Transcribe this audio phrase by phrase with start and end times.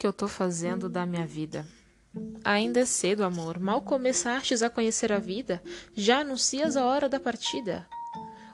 [0.00, 1.66] que eu tô fazendo da minha vida?
[2.42, 3.60] Ainda é cedo, amor.
[3.60, 5.62] Mal começastes a conhecer a vida,
[5.94, 7.86] já anuncias a hora da partida.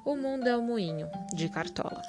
[0.04, 2.03] O mundo é o um moinho, de Cartola.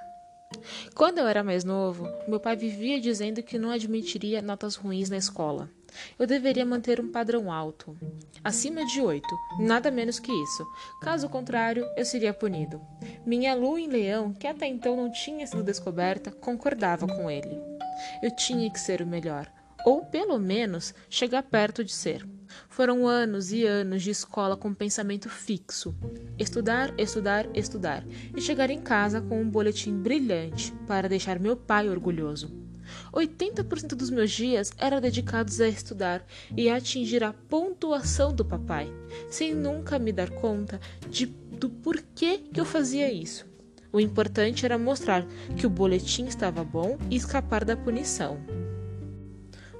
[0.96, 5.18] Quando eu era mais novo, meu pai vivia dizendo que não admitiria notas ruins na
[5.18, 5.69] escola.
[6.18, 7.96] Eu deveria manter um padrão alto,
[8.43, 10.65] acima de oito, nada menos que isso.
[11.00, 12.82] Caso contrário, eu seria punido.
[13.24, 17.76] Minha lua em leão, que até então não tinha sido descoberta, concordava com ele.
[18.21, 19.51] Eu tinha que ser o melhor,
[19.86, 22.28] ou pelo menos chegar perto de ser.
[22.70, 25.96] Foram anos e anos de escola com pensamento fixo.
[26.37, 28.04] Estudar, estudar, estudar
[28.36, 32.67] e chegar em casa com um boletim brilhante para deixar meu pai orgulhoso.
[33.14, 36.25] 80% dos meus dias eram dedicados a estudar
[36.56, 38.92] e a atingir a pontuação do papai,
[39.30, 43.47] sem nunca me dar conta de, do porquê que eu fazia isso.
[43.91, 48.38] O importante era mostrar que o boletim estava bom e escapar da punição.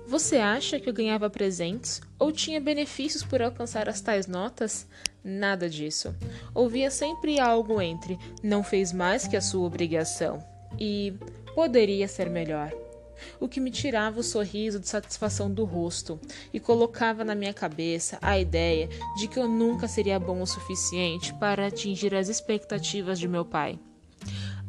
[0.08, 4.88] Você acha que eu ganhava presentes ou tinha benefícios por alcançar as tais notas?
[5.22, 6.16] Nada disso.
[6.54, 10.39] Ouvia sempre algo entre não fez mais que a sua obrigação
[10.80, 11.14] e
[11.54, 12.72] poderia ser melhor
[13.39, 16.20] o que me tirava o sorriso de satisfação do rosto
[16.54, 21.34] e colocava na minha cabeça a ideia de que eu nunca seria bom o suficiente
[21.34, 23.80] para atingir as expectativas de meu pai.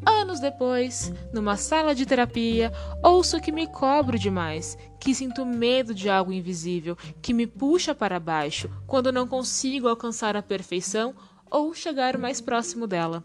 [0.08, 6.08] Anos depois, numa sala de terapia, ouço que me cobro demais, que sinto medo de
[6.08, 11.14] algo invisível que me puxa para baixo quando não consigo alcançar a perfeição
[11.50, 13.22] ou chegar mais próximo dela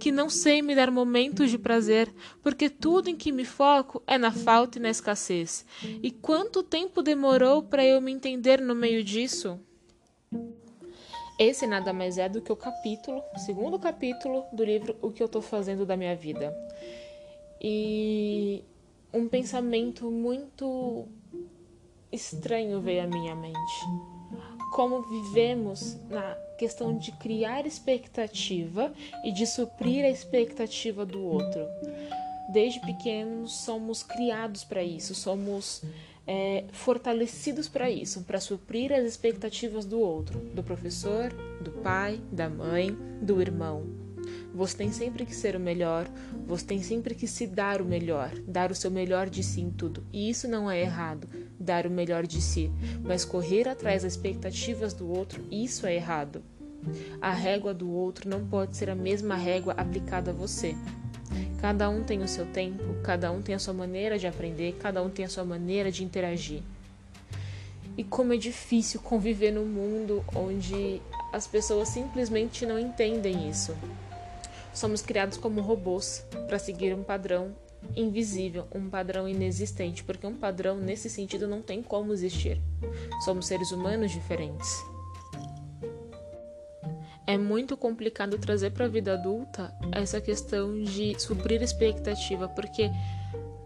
[0.00, 4.16] que não sei me dar momentos de prazer, porque tudo em que me foco é
[4.16, 5.66] na falta e na escassez.
[6.02, 9.60] E quanto tempo demorou para eu me entender no meio disso?
[11.38, 15.26] Esse nada mais é do que o capítulo, segundo capítulo do livro O que eu
[15.26, 16.56] estou fazendo da minha vida.
[17.60, 18.64] E
[19.12, 21.06] um pensamento muito
[22.10, 23.56] estranho veio à minha mente.
[24.74, 31.66] Como vivemos na questão de criar expectativa e de suprir a expectativa do outro.
[32.52, 35.82] Desde pequenos somos criados para isso, somos
[36.26, 42.48] é, fortalecidos para isso, para suprir as expectativas do outro, do professor, do pai, da
[42.48, 43.84] mãe, do irmão.
[44.54, 46.08] Você tem sempre que ser o melhor,
[46.46, 49.70] você tem sempre que se dar o melhor, dar o seu melhor de si em
[49.70, 50.04] tudo.
[50.12, 51.28] E isso não é errado,
[51.60, 52.70] dar o melhor de si,
[53.04, 56.42] mas correr atrás das expectativas do outro, isso é errado.
[57.20, 60.74] A régua do outro não pode ser a mesma régua aplicada a você.
[61.60, 65.02] Cada um tem o seu tempo, cada um tem a sua maneira de aprender, cada
[65.02, 66.62] um tem a sua maneira de interagir.
[67.96, 71.00] E como é difícil conviver num mundo onde
[71.32, 73.74] as pessoas simplesmente não entendem isso.
[74.74, 77.54] Somos criados como robôs para seguir um padrão
[77.94, 82.60] invisível, um padrão inexistente, porque um padrão nesse sentido não tem como existir.
[83.24, 84.84] Somos seres humanos diferentes.
[87.26, 92.90] É muito complicado trazer para a vida adulta essa questão de suprir expectativa, porque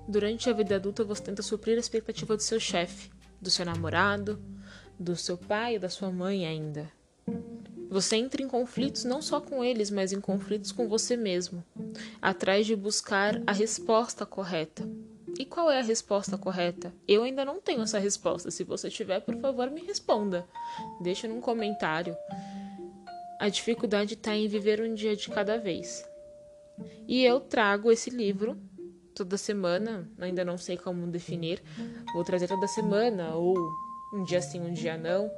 [0.08, 3.10] durante a vida adulta você tenta suprir a expectativa do seu chefe,
[3.40, 4.42] do seu namorado,
[4.98, 6.90] do seu pai da sua mãe ainda.
[7.90, 11.64] Você entra em conflitos não só com eles, mas em conflitos com você mesmo,
[12.22, 14.88] atrás de buscar a resposta correta.
[15.38, 16.92] E qual é a resposta correta?
[17.08, 18.50] Eu ainda não tenho essa resposta.
[18.50, 20.46] Se você tiver, por favor, me responda.
[21.00, 22.16] Deixa num comentário.
[23.40, 26.06] A dificuldade está em viver um dia de cada vez.
[27.08, 28.60] E eu trago esse livro
[29.14, 31.62] toda semana, ainda não sei como definir.
[32.12, 33.56] Vou trazer toda semana, ou
[34.12, 35.30] um dia sim, um dia não,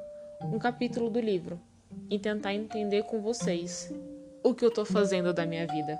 [0.43, 1.61] um capítulo do livro
[2.11, 3.95] e tentar entender com vocês
[4.43, 5.97] o que eu estou fazendo da minha vida.